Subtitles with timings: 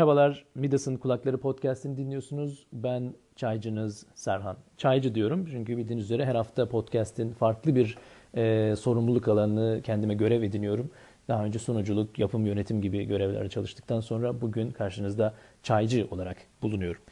[0.00, 2.66] Merhabalar, Midas'ın Kulakları Podcast'ini dinliyorsunuz.
[2.72, 4.56] Ben çaycınız Serhan.
[4.76, 7.98] Çaycı diyorum çünkü bildiğiniz üzere her hafta podcast'in farklı bir
[8.34, 10.90] e, sorumluluk alanını kendime görev ediniyorum.
[11.28, 17.02] Daha önce sunuculuk, yapım, yönetim gibi görevlerde çalıştıktan sonra bugün karşınızda çaycı olarak bulunuyorum.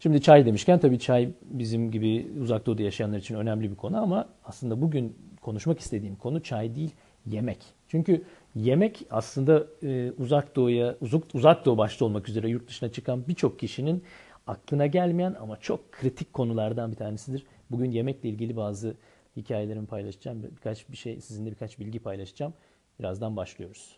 [0.00, 4.28] Şimdi çay demişken tabii çay bizim gibi uzak doğuda yaşayanlar için önemli bir konu ama
[4.44, 6.90] aslında bugün konuşmak istediğim konu çay değil,
[7.26, 7.77] yemek.
[7.88, 8.22] Çünkü
[8.54, 13.58] yemek aslında e, uzak doğuya, uzak, uzak doğu başta olmak üzere yurt dışına çıkan birçok
[13.58, 14.04] kişinin
[14.46, 17.46] aklına gelmeyen ama çok kritik konulardan bir tanesidir.
[17.70, 18.96] Bugün yemekle ilgili bazı
[19.36, 20.42] hikayelerimi paylaşacağım.
[20.42, 22.54] Birkaç bir şey, sizinle birkaç bilgi paylaşacağım.
[22.98, 23.97] Birazdan başlıyoruz.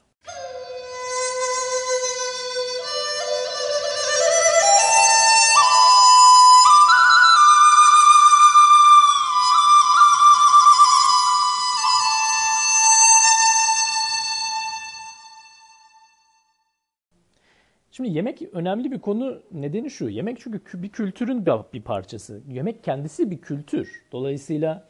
[17.91, 19.43] Şimdi yemek önemli bir konu.
[19.53, 20.09] Nedeni şu.
[20.09, 22.41] Yemek çünkü bir kültürün bir parçası.
[22.49, 24.05] Yemek kendisi bir kültür.
[24.13, 24.89] Dolayısıyla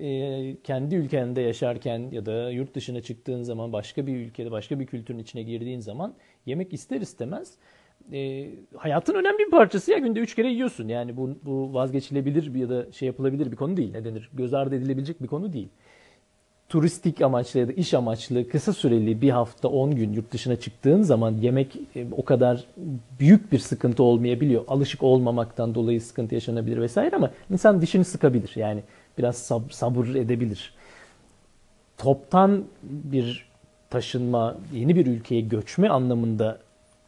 [0.00, 4.86] e, kendi ülkende yaşarken ya da yurt dışına çıktığın zaman başka bir ülkede başka bir
[4.86, 6.14] kültürün içine girdiğin zaman
[6.46, 7.54] yemek ister istemez
[8.12, 10.88] e, hayatın önemli bir parçası ya günde üç kere yiyorsun.
[10.88, 13.92] Yani bu, bu vazgeçilebilir ya da şey yapılabilir bir konu değil.
[13.92, 14.30] Ne denir?
[14.32, 15.68] Göz ardı edilebilecek bir konu değil
[16.70, 21.02] turistik amaçlı ya da iş amaçlı kısa süreli bir hafta 10 gün yurt dışına çıktığın
[21.02, 22.64] zaman yemek e, o kadar
[23.20, 24.64] büyük bir sıkıntı olmayabiliyor.
[24.68, 28.52] Alışık olmamaktan dolayı sıkıntı yaşanabilir vesaire ama insan dişini sıkabilir.
[28.56, 28.80] Yani
[29.18, 30.74] biraz sab- sabır edebilir.
[31.98, 33.46] Toptan bir
[33.90, 36.58] taşınma, yeni bir ülkeye göçme anlamında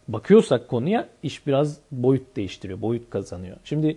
[0.08, 3.56] bakıyorsak konuya iş biraz boyut değiştiriyor, boyut kazanıyor.
[3.64, 3.96] Şimdi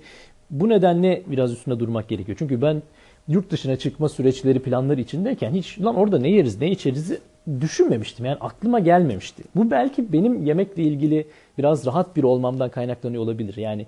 [0.49, 2.37] bu nedenle biraz üstünde durmak gerekiyor.
[2.39, 2.81] Çünkü ben
[3.27, 7.13] yurt dışına çıkma süreçleri planları içindeyken hiç lan orada ne yeriz ne içeriz
[7.61, 8.25] düşünmemiştim.
[8.25, 9.43] Yani aklıma gelmemişti.
[9.55, 11.27] Bu belki benim yemekle ilgili
[11.57, 13.57] biraz rahat bir olmamdan kaynaklanıyor olabilir.
[13.57, 13.85] Yani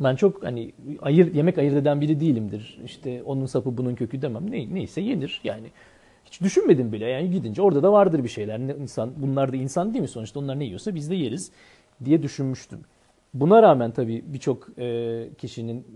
[0.00, 2.78] ben çok hani ayır yemek ayırt eden biri değilimdir.
[2.84, 4.50] İşte onun sapı bunun kökü demem.
[4.50, 5.66] Ne, neyse yenir yani.
[6.24, 7.06] Hiç düşünmedim bile.
[7.06, 8.58] Yani gidince orada da vardır bir şeyler.
[8.58, 10.40] Ne, insan bunlar da insan değil mi sonuçta?
[10.40, 11.50] Onlar ne yiyorsa biz de yeriz
[12.04, 12.80] diye düşünmüştüm.
[13.34, 14.68] Buna rağmen tabii birçok
[15.38, 15.86] kişinin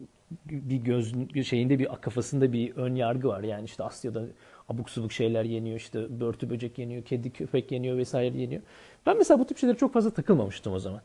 [0.50, 1.14] bir göz
[1.46, 3.42] şeyinde bir kafasında bir ön yargı var.
[3.42, 4.24] Yani işte Asya'da
[4.68, 8.62] abuk subuk şeyler yeniyor, işte börtü böcek yeniyor, kedi köpek yeniyor vesaire yeniyor.
[9.06, 11.00] Ben mesela bu tip şeylere çok fazla takılmamıştım o zaman.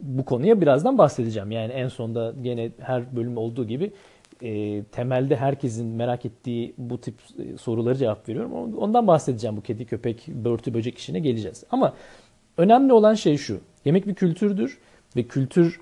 [0.00, 1.50] Bu konuya birazdan bahsedeceğim.
[1.50, 3.92] Yani en sonda gene her bölüm olduğu gibi
[4.42, 8.76] e, temelde herkesin merak ettiği bu tip e, soruları cevap veriyorum.
[8.76, 11.64] Ondan bahsedeceğim bu kedi köpek börtü böcek işine geleceğiz.
[11.70, 11.94] Ama
[12.56, 13.60] önemli olan şey şu.
[13.84, 14.78] Yemek bir kültürdür
[15.16, 15.80] ve kültür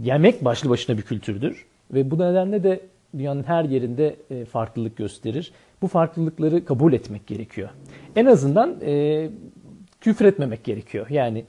[0.00, 1.66] yemek başlı başına bir kültürdür.
[1.94, 2.80] Ve bu nedenle de
[3.18, 5.52] dünyanın her yerinde e, farklılık gösterir.
[5.82, 7.68] Bu farklılıkları kabul etmek gerekiyor.
[8.16, 9.28] En azından e,
[10.00, 11.06] küfretmemek gerekiyor.
[11.10, 11.44] Yani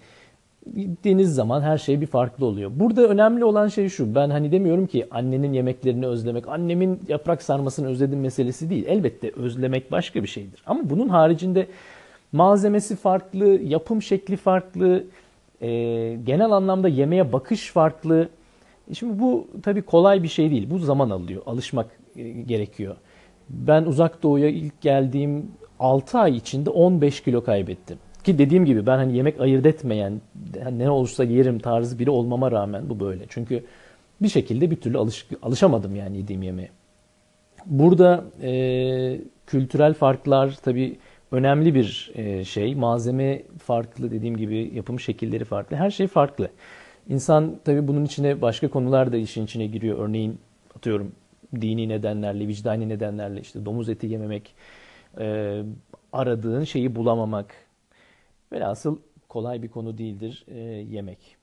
[0.76, 2.72] gittiğiniz zaman her şey bir farklı oluyor.
[2.76, 4.16] Burada önemli olan şey şu.
[4.16, 8.86] Ben hani demiyorum ki annenin yemeklerini özlemek, annemin yaprak sarmasını özledim meselesi değil.
[8.88, 10.64] Elbette özlemek başka bir şeydir.
[10.66, 11.68] Ama bunun haricinde
[12.32, 15.04] malzemesi farklı, yapım şekli farklı,
[15.62, 15.68] e,
[16.26, 18.30] genel anlamda yemeğe bakış farklı.
[18.92, 20.70] E şimdi bu tabii kolay bir şey değil.
[20.70, 21.42] Bu zaman alıyor.
[21.46, 22.96] Alışmak e, gerekiyor.
[23.50, 27.98] Ben uzak doğuya ilk geldiğim 6 ay içinde 15 kilo kaybettim.
[28.24, 30.22] Ki dediğim gibi ben hani yemek ayırt etmeyen,
[30.72, 33.26] ne olursa yerim tarzı biri olmama rağmen bu böyle.
[33.30, 33.64] Çünkü
[34.22, 36.70] bir şekilde bir türlü alış, alışamadım yani yediğim yemeğe.
[37.66, 40.98] Burada e, kültürel farklar tabii
[41.32, 42.76] önemli bir e, şey.
[42.76, 45.78] Malzeme farklı dediğim gibi yapım şekilleri farklı.
[45.78, 46.50] Her şey farklı.
[47.10, 50.00] İnsan tabii bunun içine başka konular da işin içine giriyor.
[50.00, 50.40] Örneğin
[50.76, 51.12] atıyorum
[51.62, 54.56] dini nedenlerle, vicdani nedenlerle işte domuz eti yememek,
[55.20, 55.62] e,
[56.14, 57.56] aradığın şeyi bulamamak.
[58.52, 58.98] Velhasıl
[59.30, 61.38] kolay bir konu değildir e, yemek.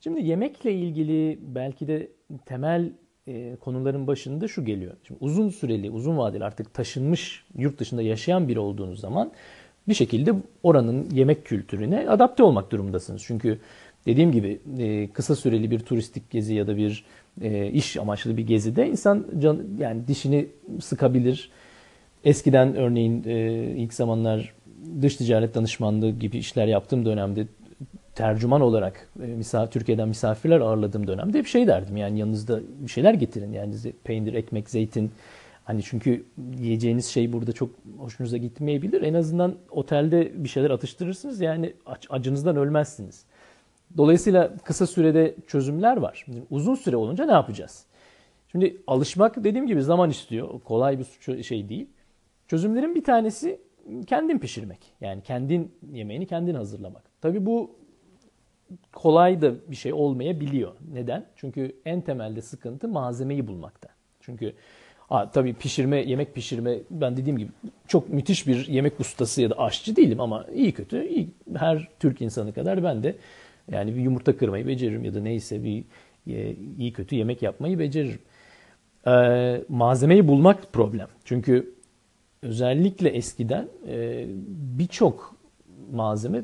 [0.00, 2.08] Şimdi yemekle ilgili belki de
[2.46, 2.92] temel
[3.28, 4.94] e, konuların başında şu geliyor.
[5.06, 9.32] Şimdi uzun süreli, uzun vadeli artık taşınmış yurt dışında yaşayan biri olduğunuz zaman
[9.88, 13.22] bir şekilde oranın yemek kültürüne adapte olmak durumundasınız.
[13.26, 13.58] Çünkü
[14.06, 17.04] dediğim gibi e, kısa süreli bir turistik gezi ya da bir
[17.40, 20.46] e, iş amaçlı bir gezide insan can, yani dişini
[20.80, 21.50] sıkabilir.
[22.24, 24.54] Eskiden örneğin e, ilk zamanlar
[25.02, 27.46] dış ticaret danışmanlığı gibi işler yaptığım dönemde
[28.16, 31.96] tercüman olarak e, misafir, Türkiye'den misafirler ağırladığım dönemde bir şey derdim.
[31.96, 33.52] Yani yanınızda bir şeyler getirin.
[33.52, 33.74] Yani
[34.04, 35.10] peynir, ekmek, zeytin.
[35.64, 36.24] Hani çünkü
[36.58, 39.02] yiyeceğiniz şey burada çok hoşunuza gitmeyebilir.
[39.02, 41.40] En azından otelde bir şeyler atıştırırsınız.
[41.40, 41.72] Yani
[42.10, 43.24] acınızdan ölmezsiniz.
[43.96, 46.26] Dolayısıyla kısa sürede çözümler var.
[46.50, 47.84] Uzun süre olunca ne yapacağız?
[48.52, 50.60] Şimdi alışmak dediğim gibi zaman istiyor.
[50.60, 51.86] Kolay bir şey değil.
[52.48, 53.60] Çözümlerin bir tanesi
[54.06, 54.78] kendin pişirmek.
[55.00, 57.02] Yani kendin yemeğini kendin hazırlamak.
[57.20, 57.70] Tabii bu
[58.92, 60.72] kolay da bir şey olmayabiliyor.
[60.92, 61.26] Neden?
[61.36, 63.88] Çünkü en temelde sıkıntı malzemeyi bulmakta.
[64.20, 64.52] Çünkü
[64.98, 67.50] ha, tabii pişirme, yemek pişirme ben dediğim gibi
[67.88, 72.22] çok müthiş bir yemek ustası ya da aşçı değilim ama iyi kötü iyi, her Türk
[72.22, 73.16] insanı kadar ben de
[73.72, 75.84] yani bir yumurta kırmayı beceririm ya da neyse bir
[76.26, 78.20] e, iyi kötü yemek yapmayı beceririm.
[79.06, 81.08] Ee, malzemeyi bulmak problem.
[81.24, 81.74] Çünkü
[82.42, 84.26] özellikle eskiden e,
[84.78, 85.36] birçok
[85.92, 86.42] malzeme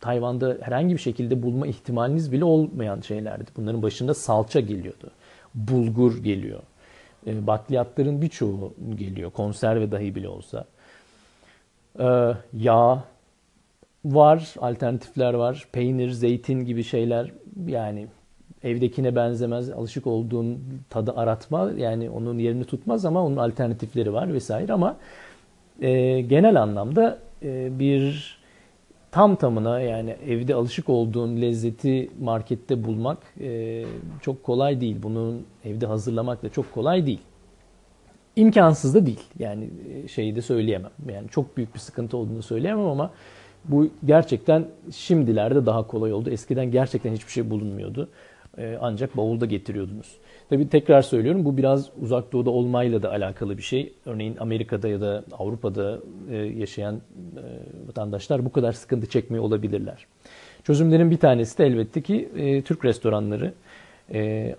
[0.00, 3.50] Tayvan'da herhangi bir şekilde bulma ihtimaliniz bile olmayan şeylerdi.
[3.56, 5.10] Bunların başında salça geliyordu.
[5.54, 6.60] Bulgur geliyor.
[7.26, 9.30] E, bakliyatların birçoğu geliyor.
[9.30, 10.64] Konserve dahi bile olsa.
[11.98, 13.04] E, yağ
[14.04, 15.68] var, alternatifler var.
[15.72, 17.32] Peynir, zeytin gibi şeyler
[17.66, 18.06] yani
[18.64, 19.70] evdekine benzemez.
[19.70, 20.58] Alışık olduğun
[20.90, 24.96] tadı aratma yani onun yerini tutmaz ama onun alternatifleri var vesaire ama
[25.80, 28.39] e, genel anlamda e, bir
[29.10, 33.84] tam tamına yani evde alışık olduğun lezzeti markette bulmak e,
[34.22, 34.96] çok kolay değil.
[35.02, 37.20] Bunun evde hazırlamak da çok kolay değil.
[38.36, 39.24] İmkansız da değil.
[39.38, 40.90] Yani e, şeyi de söyleyemem.
[41.08, 43.10] Yani çok büyük bir sıkıntı olduğunu söyleyemem ama
[43.64, 44.64] bu gerçekten
[44.94, 46.30] şimdilerde daha kolay oldu.
[46.30, 48.08] Eskiden gerçekten hiçbir şey bulunmuyordu.
[48.58, 50.16] E, ancak bavulda getiriyordunuz.
[50.50, 53.92] Tabii tekrar söylüyorum bu biraz uzak doğuda olmayla da alakalı bir şey.
[54.06, 55.98] Örneğin Amerika'da ya da Avrupa'da
[56.30, 56.98] e, yaşayan e,
[57.88, 60.06] vatandaşlar bu kadar sıkıntı çekmiyor olabilirler.
[60.64, 63.52] Çözümlerin bir tanesi de elbette ki e, Türk restoranları.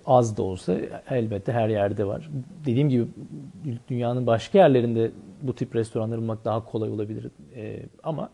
[0.06, 0.76] Az da olsa
[1.10, 2.30] elbette her yerde var.
[2.66, 3.06] Dediğim gibi
[3.88, 5.10] dünyanın başka yerlerinde
[5.42, 7.26] bu tip restoranları bulmak daha kolay olabilir.
[8.02, 8.30] Ama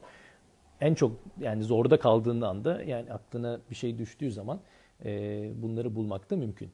[0.80, 4.58] en çok yani zorda kaldığın anda yani aklına bir şey düştüğü zaman
[5.62, 6.70] bunları bulmak da mümkün.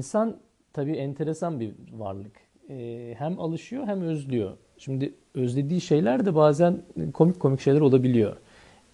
[0.00, 0.36] İnsan
[0.72, 2.32] tabii enteresan bir varlık.
[2.70, 4.50] Ee, hem alışıyor hem özlüyor.
[4.78, 6.78] Şimdi özlediği şeyler de bazen
[7.12, 8.36] komik komik şeyler olabiliyor.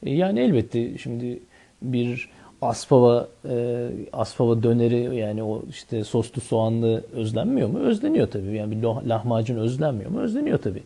[0.03, 1.41] Ee, yani elbette şimdi
[1.83, 2.31] bir
[2.63, 7.79] aspava e, aspava döneri yani o işte soslu soğanlı özlenmiyor mu?
[7.79, 8.57] Özleniyor tabii.
[8.57, 10.21] Yani bir lahmacun özlenmiyor mu?
[10.21, 10.83] Özleniyor tabii.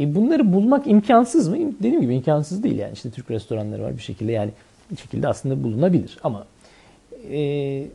[0.00, 1.56] E bunları bulmak imkansız mı?
[1.78, 2.92] Dediğim gibi imkansız değil yani.
[2.92, 4.50] işte Türk restoranları var bir şekilde yani
[4.90, 6.46] bir şekilde aslında bulunabilir ama
[7.32, 7.86] e,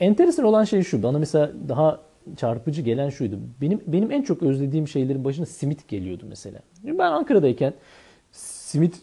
[0.00, 1.02] Enteresan olan şey şu.
[1.02, 2.00] Bana mesela daha
[2.36, 3.38] çarpıcı gelen şuydu.
[3.60, 6.58] Benim benim en çok özlediğim şeylerin başına simit geliyordu mesela.
[6.84, 7.74] Ben Ankara'dayken
[8.32, 9.02] simit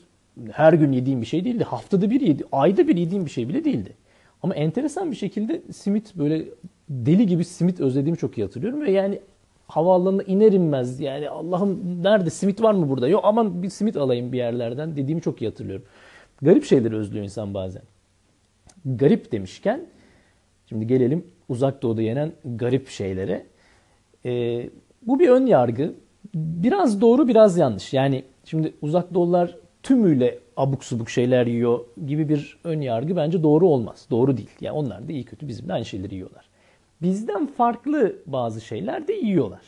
[0.51, 1.63] her gün yediğim bir şey değildi.
[1.63, 3.93] Haftada bir yedi, ayda bir yediğim bir şey bile değildi.
[4.43, 6.45] Ama enteresan bir şekilde simit böyle
[6.89, 9.19] deli gibi simit özlediğimi çok iyi hatırlıyorum ve yani
[9.67, 13.07] havaalanına iner inmez yani Allah'ım nerede simit var mı burada?
[13.07, 15.85] Yok aman bir simit alayım bir yerlerden dediğimi çok iyi hatırlıyorum.
[16.41, 17.81] Garip şeyleri özlüyor insan bazen.
[18.85, 19.85] Garip demişken
[20.69, 23.45] Şimdi gelelim uzak doğuda yenen garip şeylere.
[24.25, 24.69] Ee,
[25.01, 25.93] bu bir ön yargı.
[26.35, 27.93] Biraz doğru biraz yanlış.
[27.93, 33.67] Yani şimdi uzak doğular tümüyle abuk subuk şeyler yiyor gibi bir ön yargı bence doğru
[33.67, 34.07] olmaz.
[34.11, 34.49] Doğru değil.
[34.61, 36.49] Yani onlar da iyi kötü bizim de aynı şeyleri yiyorlar.
[37.01, 39.61] Bizden farklı bazı şeyler de yiyorlar.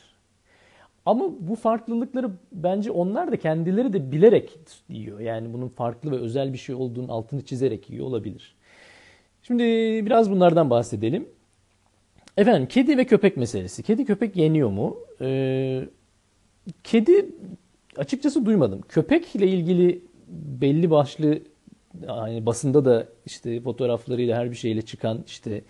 [1.06, 5.20] Ama bu farklılıkları bence onlar da kendileri de bilerek yiyor.
[5.20, 8.56] Yani bunun farklı ve özel bir şey olduğunun altını çizerek yiyor olabilir.
[9.50, 9.64] Şimdi
[10.06, 11.30] biraz bunlardan bahsedelim.
[12.38, 13.84] Efendim kedi ve köpek meselesi.
[13.84, 14.98] Kedi köpek yeniyor mu?
[15.22, 15.82] Ee,
[16.84, 17.26] kedi
[17.98, 18.82] açıkçası duymadım.
[18.90, 20.02] Köpekle ilgili
[20.62, 21.40] belli başlı
[22.08, 25.62] yani basında da işte fotoğraflarıyla her bir şeyle çıkan işte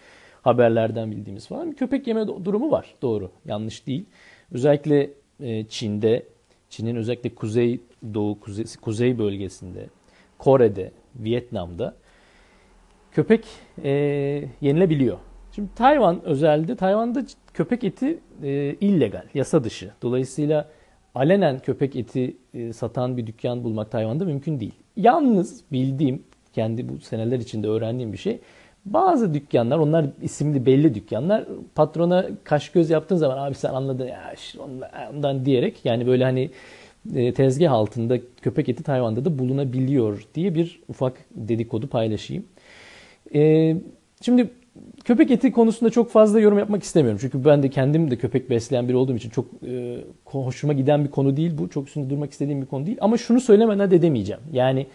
[0.41, 2.95] haberlerden bildiğimiz falan köpek yeme durumu var.
[3.01, 3.31] Doğru.
[3.45, 4.05] Yanlış değil.
[4.51, 5.09] Özellikle
[5.39, 6.23] e, Çin'de,
[6.69, 7.79] Çin'in özellikle kuzey
[8.13, 9.87] doğu kuzey, kuzey bölgesinde,
[10.37, 11.95] Kore'de, Vietnam'da
[13.11, 13.45] köpek
[13.83, 13.89] e,
[14.61, 15.17] yenilebiliyor.
[15.55, 17.23] Şimdi Tayvan özelde, Tayvan'da
[17.53, 19.91] köpek eti e, illegal, yasa dışı.
[20.01, 20.67] Dolayısıyla
[21.15, 24.73] alenen köpek eti e, satan bir dükkan bulmak Tayvan'da mümkün değil.
[24.95, 26.23] Yalnız bildiğim,
[26.53, 28.39] kendi bu seneler içinde öğrendiğim bir şey,
[28.85, 34.33] bazı dükkanlar, onlar isimli belli dükkanlar, patrona kaş göz yaptığın zaman abi sen anladın ya
[35.13, 36.49] ondan diyerek yani böyle hani
[37.15, 42.45] e, tezgah altında köpek eti Tayvan'da da bulunabiliyor diye bir ufak dedikodu paylaşayım.
[43.35, 43.75] E,
[44.21, 44.49] şimdi
[45.03, 47.19] köpek eti konusunda çok fazla yorum yapmak istemiyorum.
[47.21, 51.11] Çünkü ben de kendim de köpek besleyen biri olduğum için çok e, hoşuma giden bir
[51.11, 51.69] konu değil bu.
[51.69, 52.97] Çok üstünde durmak istediğim bir konu değil.
[53.01, 54.41] Ama şunu söylemeden de demeyeceğim.
[54.53, 54.87] Yani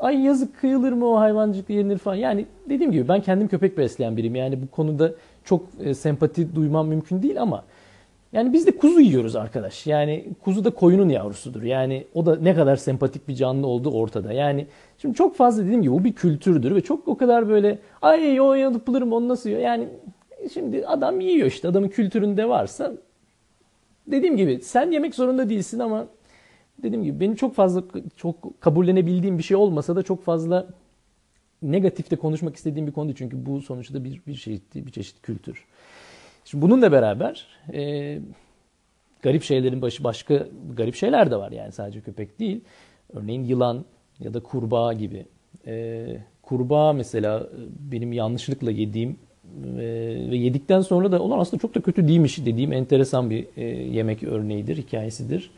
[0.00, 2.16] ay yazık kıyılır mı o hayvancık yenir falan.
[2.16, 4.34] Yani dediğim gibi ben kendim köpek besleyen biriyim.
[4.34, 5.12] Yani bu konuda
[5.44, 7.64] çok e, sempati duymam mümkün değil ama
[8.32, 9.86] Yani biz de kuzu yiyoruz arkadaş.
[9.86, 11.62] Yani kuzu da koyunun yavrusudur.
[11.62, 14.32] Yani o da ne kadar sempatik bir canlı olduğu ortada.
[14.32, 14.66] Yani
[14.98, 18.54] şimdi çok fazla dediğim gibi bu bir kültürdür ve çok o kadar böyle ay o
[18.54, 19.62] yapılırım onu nasıl yiyor.
[19.62, 19.88] Yani
[20.52, 22.92] şimdi adam yiyor işte adamın kültüründe varsa
[24.06, 26.06] dediğim gibi sen yemek zorunda değilsin ama
[26.82, 27.82] dediğim gibi benim çok fazla
[28.16, 30.66] çok kabullenebildiğim bir şey olmasa da çok fazla
[31.62, 33.14] negatifte konuşmak istediğim bir konu.
[33.14, 35.64] Çünkü bu sonuçta bir, bir çeşit, bir çeşit kültür.
[36.44, 38.18] Şimdi bununla beraber e,
[39.22, 40.46] garip şeylerin başı başka
[40.76, 42.60] garip şeyler de var yani sadece köpek değil.
[43.14, 43.84] Örneğin yılan
[44.20, 45.26] ya da kurbağa gibi.
[45.66, 46.06] E,
[46.42, 47.46] kurbağa mesela
[47.92, 49.16] benim yanlışlıkla yediğim
[49.78, 49.84] e,
[50.30, 54.22] ve yedikten sonra da olan aslında çok da kötü değilmiş dediğim enteresan bir e, yemek
[54.22, 55.50] örneğidir, hikayesidir.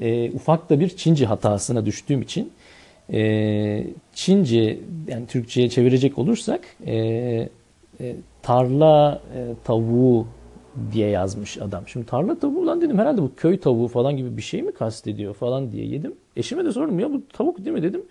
[0.00, 2.52] E, ufak da bir Çince hatasına düştüğüm için
[3.12, 4.78] e, Çince
[5.08, 7.48] yani Türkçe'ye çevirecek olursak e,
[8.00, 10.26] e, tarla e, tavuğu
[10.92, 11.88] diye yazmış adam.
[11.88, 15.34] Şimdi tarla tavuğu lan dedim herhalde bu köy tavuğu falan gibi bir şey mi kastediyor
[15.34, 16.14] falan diye yedim.
[16.36, 18.02] Eşime de sordum ya bu tavuk değil mi dedim.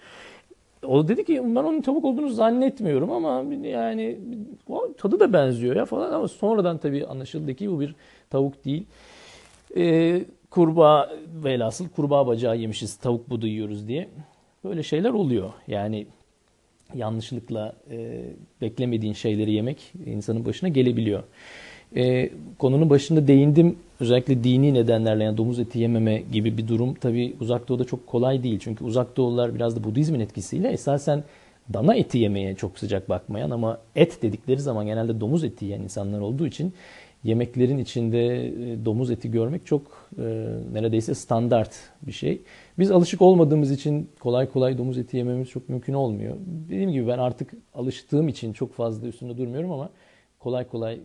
[0.88, 4.20] O dedi ki ben onun tavuk olduğunu zannetmiyorum ama yani
[4.98, 7.96] tadı da benziyor ya falan ama sonradan tabii anlaşıldı ki bu bir
[8.30, 8.86] tavuk değil.
[9.78, 11.10] Ee, kurbağa
[11.44, 14.10] velhasıl kurbağa bacağı yemişiz tavuk budu yiyoruz diye.
[14.64, 15.54] Böyle şeyler oluyor.
[15.68, 16.08] Yani
[16.96, 18.22] yanlışlıkla e,
[18.62, 21.24] beklemediğin şeyleri yemek insanın başına gelebiliyor.
[21.96, 23.76] E, konunun başında değindim.
[24.00, 28.44] Özellikle dini nedenlerle yani domuz eti yememe gibi bir durum tabi uzak doğuda çok kolay
[28.44, 28.60] değil.
[28.60, 31.24] Çünkü uzak doğular biraz da Budizmin etkisiyle esasen
[31.74, 36.20] dana eti yemeye çok sıcak bakmayan ama et dedikleri zaman genelde domuz eti yiyen insanlar
[36.20, 36.74] olduğu için
[37.24, 39.82] yemeklerin içinde e, domuz eti görmek çok
[40.18, 40.24] e,
[40.74, 41.72] neredeyse standart
[42.02, 42.42] bir şey.
[42.80, 46.38] Biz alışık olmadığımız için kolay kolay domuz eti yememiz çok mümkün olmuyor.
[46.46, 49.90] Dediğim gibi ben artık alıştığım için çok fazla üstünde durmuyorum ama
[50.40, 51.02] kolay kolay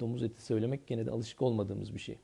[0.00, 2.18] domuz eti söylemek gene de alışık olmadığımız bir şey.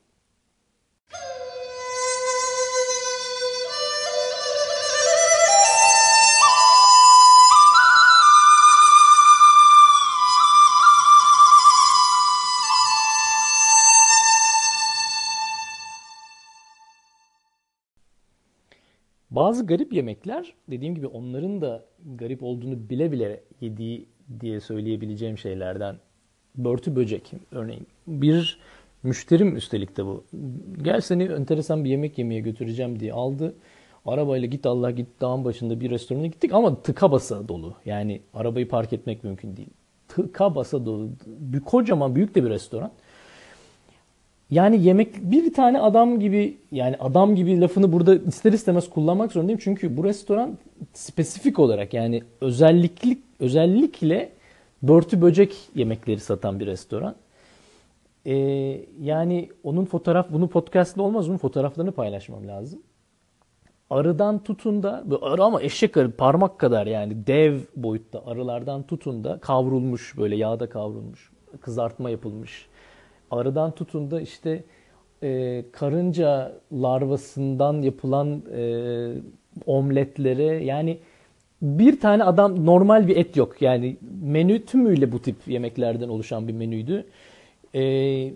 [19.35, 21.85] Bazı garip yemekler dediğim gibi onların da
[22.15, 24.05] garip olduğunu bile bile yediği
[24.39, 25.95] diye söyleyebileceğim şeylerden
[26.55, 27.87] börtü böcek örneğin.
[28.07, 28.59] Bir
[29.03, 30.23] müşterim üstelik de bu.
[30.81, 33.55] Gel seni enteresan bir yemek yemeye götüreceğim diye aldı.
[34.05, 37.75] Arabayla git Allah git dağın başında bir restorana gittik ama tıka basa dolu.
[37.85, 39.69] Yani arabayı park etmek mümkün değil.
[40.07, 41.09] Tıka basa dolu.
[41.25, 42.91] Bir kocaman büyük de bir restoran.
[44.51, 49.59] Yani yemek bir tane adam gibi yani adam gibi lafını burada ister istemez kullanmak zorundayım.
[49.63, 50.57] Çünkü bu restoran
[50.93, 54.29] spesifik olarak yani özellikli özellikle
[54.83, 57.15] börtü böcek yemekleri satan bir restoran.
[58.25, 58.33] Ee,
[59.01, 62.81] yani onun fotoğraf, bunu podcast'ta olmaz, onun fotoğraflarını paylaşmam lazım.
[63.89, 69.39] Arıdan tutun da, arı ama eşek arı parmak kadar yani dev boyutta arılardan tutun da
[69.39, 71.31] kavrulmuş böyle yağda kavrulmuş,
[71.61, 72.67] kızartma yapılmış
[73.37, 74.63] arıdan tutun da işte
[75.23, 78.61] e, karınca larvasından yapılan e,
[79.65, 80.97] omletlere yani
[81.61, 83.61] bir tane adam normal bir et yok.
[83.61, 87.05] Yani menü tümüyle bu tip yemeklerden oluşan bir menüydü.
[87.75, 88.33] E,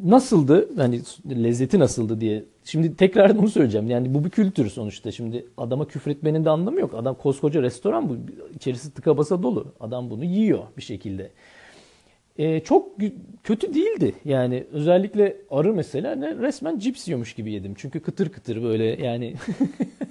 [0.00, 0.68] nasıldı?
[0.76, 2.44] Hani lezzeti nasıldı diye.
[2.64, 3.90] Şimdi tekrar onu söyleyeceğim.
[3.90, 5.12] Yani bu bir kültür sonuçta.
[5.12, 6.94] Şimdi adama küfretmenin de anlamı yok.
[6.94, 8.16] Adam koskoca restoran bu.
[8.54, 9.66] İçerisi tıka basa dolu.
[9.80, 11.30] Adam bunu yiyor bir şekilde
[12.38, 12.88] e, çok
[13.44, 14.14] kötü değildi.
[14.24, 17.74] Yani özellikle arı mesela ne, resmen cips yiyormuş gibi yedim.
[17.76, 19.34] Çünkü kıtır kıtır böyle yani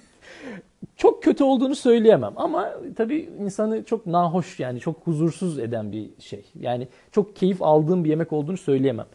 [0.97, 2.33] çok kötü olduğunu söyleyemem.
[2.35, 6.45] Ama tabii insanı çok nahoş yani çok huzursuz eden bir şey.
[6.59, 9.05] Yani çok keyif aldığım bir yemek olduğunu söyleyemem.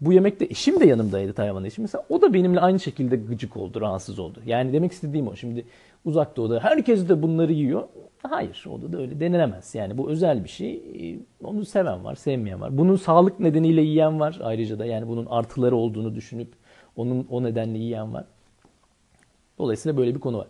[0.00, 1.82] Bu yemekte eşim de yanımdaydı Tayvan eşim.
[1.82, 4.42] Mesela o da benimle aynı şekilde gıcık oldu, rahatsız oldu.
[4.46, 5.36] Yani demek istediğim o.
[5.36, 5.64] Şimdi
[6.04, 7.82] uzak doğuda herkes de bunları yiyor.
[8.22, 9.74] Hayır, o da öyle denilemez.
[9.74, 10.74] Yani bu özel bir şey.
[10.74, 12.78] Ee, onu seven var, sevmeyen var.
[12.78, 14.86] Bunun sağlık nedeniyle yiyen var ayrıca da.
[14.86, 16.48] Yani bunun artıları olduğunu düşünüp
[16.96, 18.24] onun o nedenle yiyen var.
[19.58, 20.46] Dolayısıyla böyle bir konu var.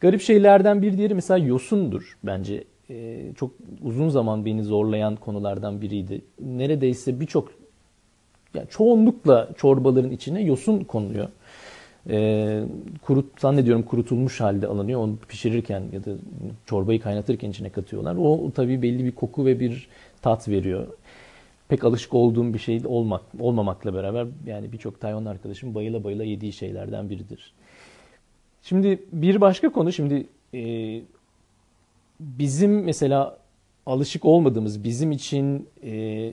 [0.00, 2.64] Garip şeylerden bir diğeri mesela yosundur bence.
[2.90, 3.50] Ee, çok
[3.82, 6.20] uzun zaman beni zorlayan konulardan biriydi.
[6.40, 7.52] Neredeyse birçok
[8.54, 11.28] yani çoğunlukla çorbaların içine yosun konuluyor
[12.10, 12.62] e,
[13.02, 15.00] kurut zannediyorum kurutulmuş halde alınıyor.
[15.00, 16.10] Onu pişirirken ya da
[16.66, 18.16] çorbayı kaynatırken içine katıyorlar.
[18.16, 19.88] O tabii belli bir koku ve bir
[20.22, 20.86] tat veriyor.
[21.68, 26.52] Pek alışık olduğum bir şey olmak olmamakla beraber yani birçok Tayvan arkadaşım bayıla bayıla yediği
[26.52, 27.52] şeylerden biridir.
[28.62, 31.00] Şimdi bir başka konu şimdi e,
[32.20, 33.38] bizim mesela
[33.86, 36.32] alışık olmadığımız bizim için e,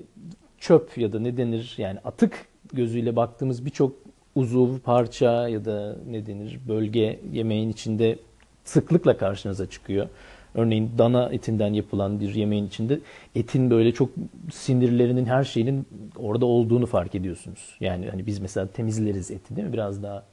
[0.59, 4.08] çöp ya da ne denir yani atık gözüyle baktığımız birçok
[4.39, 8.19] uzuv, parça ya da ne denir bölge yemeğin içinde
[8.63, 10.07] sıklıkla karşınıza çıkıyor.
[10.55, 12.99] Örneğin dana etinden yapılan bir yemeğin içinde
[13.35, 14.09] etin böyle çok
[14.51, 15.85] sinirlerinin her şeyinin
[16.17, 17.75] orada olduğunu fark ediyorsunuz.
[17.79, 19.73] Yani hani biz mesela temizleriz eti değil mi?
[19.73, 20.23] Biraz daha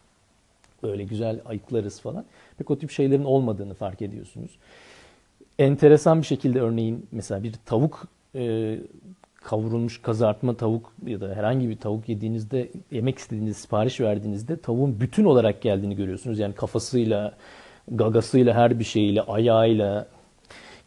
[0.82, 2.24] böyle güzel ayıklarız falan.
[2.58, 4.50] Pek o tip şeylerin olmadığını fark ediyorsunuz.
[5.58, 8.78] Enteresan bir şekilde örneğin mesela bir tavuk e,
[9.46, 15.24] kavrulmuş kazartma tavuk ya da herhangi bir tavuk yediğinizde yemek istediğinizde sipariş verdiğinizde tavuğun bütün
[15.24, 16.38] olarak geldiğini görüyorsunuz.
[16.38, 17.34] Yani kafasıyla,
[17.88, 20.06] gagasıyla, her bir şeyiyle, ayağıyla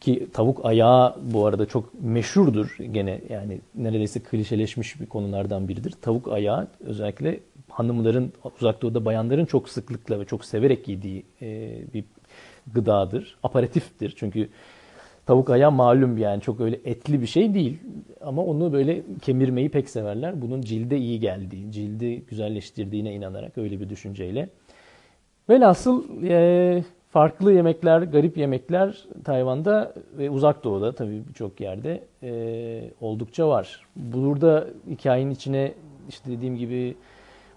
[0.01, 5.92] ki tavuk ayağı bu arada çok meşhurdur gene yani neredeyse klişeleşmiş bir konulardan biridir.
[6.01, 7.39] Tavuk ayağı özellikle
[7.70, 11.24] hanımların uzak doğuda bayanların çok sıklıkla ve çok severek yediği
[11.94, 12.04] bir
[12.74, 13.38] gıdadır.
[13.44, 14.50] Aparatiftir çünkü
[15.29, 17.77] tavuk ayağı malum yani çok öyle etli bir şey değil
[18.21, 20.41] ama onu böyle kemirmeyi pek severler.
[20.41, 24.50] Bunun cilde iyi geldiği, cildi güzelleştirdiğine inanarak öyle bir düşünceyle.
[25.50, 33.48] Velhasıl e, farklı yemekler, garip yemekler Tayvan'da ve uzak doğuda tabii birçok yerde e, oldukça
[33.48, 33.81] var.
[33.95, 35.74] Burada hikayenin içine
[36.09, 36.95] işte dediğim gibi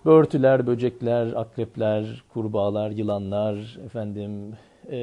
[0.04, 4.56] börtüler, böcekler, akrepler, kurbağalar, yılanlar, efendim
[4.90, 4.96] e,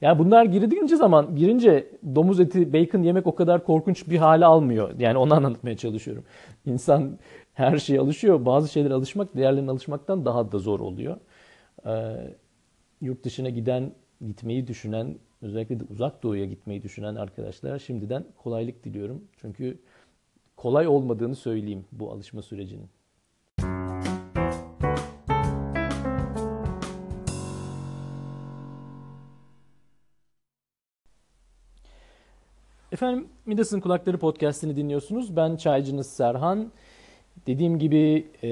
[0.00, 4.98] yani bunlar girince zaman girince domuz eti, bacon yemek o kadar korkunç bir hale almıyor.
[4.98, 6.24] Yani onu anlatmaya çalışıyorum.
[6.66, 7.18] İnsan
[7.54, 8.44] her şeye alışıyor.
[8.46, 11.16] Bazı şeylere alışmak diğerlerine alışmaktan daha da zor oluyor.
[11.86, 11.90] Ee,
[13.00, 13.92] yurt dışına giden,
[14.26, 19.24] gitmeyi düşünen, özellikle de uzak doğuya gitmeyi düşünen arkadaşlara şimdiden kolaylık diliyorum.
[19.40, 19.78] Çünkü
[20.56, 22.88] kolay olmadığını söyleyeyim bu alışma sürecinin.
[33.02, 35.36] Efendim Midas'ın Kulakları podcastini dinliyorsunuz.
[35.36, 36.70] Ben çaycınız Serhan.
[37.46, 38.50] Dediğim gibi e,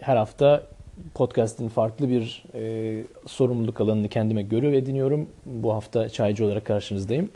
[0.00, 0.66] her hafta
[1.14, 5.28] podcast'in farklı bir e, sorumluluk alanını kendime görev ediniyorum.
[5.46, 7.30] Bu hafta çaycı olarak karşınızdayım.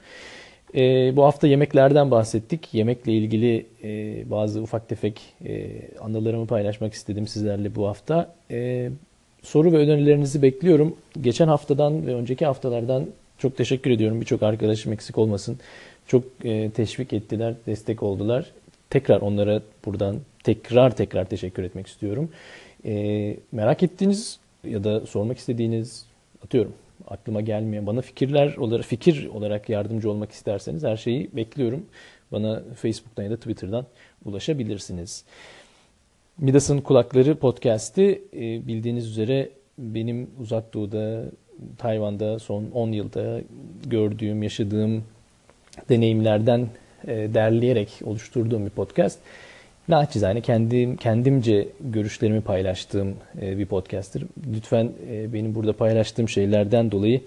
[0.74, 2.74] E, bu hafta yemeklerden bahsettik.
[2.74, 8.34] Yemekle ilgili e, bazı ufak tefek e, anılarımı paylaşmak istedim sizlerle bu hafta.
[8.50, 8.90] E,
[9.42, 10.96] soru ve önerilerinizi bekliyorum.
[11.20, 13.06] Geçen haftadan ve önceki haftalardan
[13.38, 14.20] çok teşekkür ediyorum.
[14.20, 15.58] Birçok arkadaşım eksik olmasın.
[16.06, 18.52] Çok e, teşvik ettiler, destek oldular.
[18.90, 22.30] Tekrar onlara buradan tekrar tekrar teşekkür etmek istiyorum.
[22.84, 26.06] E, merak ettiğiniz ya da sormak istediğiniz
[26.44, 26.72] atıyorum
[27.08, 31.86] aklıma gelmeyen bana fikirler olarak fikir olarak yardımcı olmak isterseniz her şeyi bekliyorum.
[32.32, 33.86] Bana Facebook'tan ya da Twitter'dan
[34.24, 35.24] ulaşabilirsiniz.
[36.38, 41.24] Midas'ın Kulakları podcast'i e, bildiğiniz üzere benim uzak doğuda
[41.78, 43.40] Tayvan'da son 10 yılda
[43.86, 45.04] gördüğüm, yaşadığım
[45.88, 46.68] deneyimlerden
[47.06, 49.18] e, derleyerek oluşturduğum bir podcast.
[49.88, 54.24] Naçizane kendim, kendimce görüşlerimi paylaştığım e, bir podcast'tir.
[54.54, 57.20] Lütfen e, benim burada paylaştığım şeylerden dolayı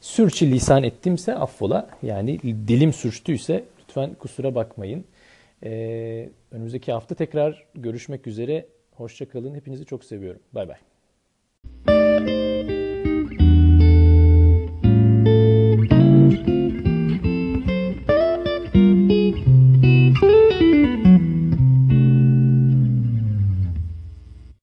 [0.00, 1.88] sürçü lisan ettimse affola.
[2.02, 5.04] Yani dilim sürçtüyse lütfen kusura bakmayın.
[6.52, 8.66] Önümüzdeki hafta tekrar görüşmek üzere.
[8.94, 9.54] Hoşçakalın.
[9.54, 10.40] Hepinizi çok seviyorum.
[10.52, 10.76] Bay bay.